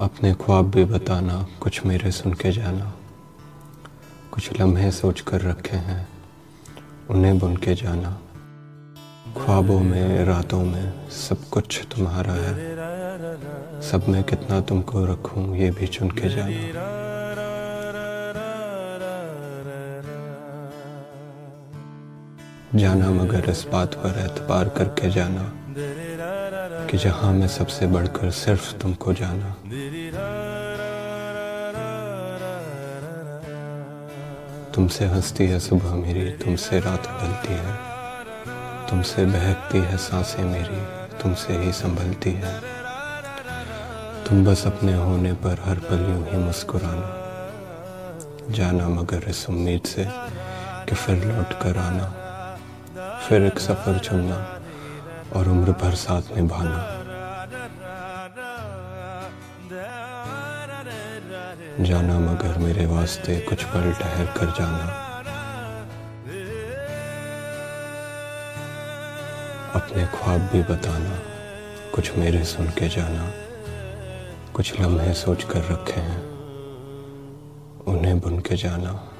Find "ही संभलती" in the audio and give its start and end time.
41.56-42.32